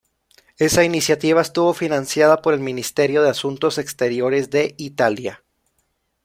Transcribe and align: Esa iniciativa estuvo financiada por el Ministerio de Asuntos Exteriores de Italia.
Esa 0.57 0.83
iniciativa 0.83 1.41
estuvo 1.43 1.75
financiada 1.75 2.41
por 2.41 2.55
el 2.55 2.59
Ministerio 2.59 3.21
de 3.21 3.29
Asuntos 3.29 3.77
Exteriores 3.77 4.49
de 4.49 4.73
Italia. 4.79 5.43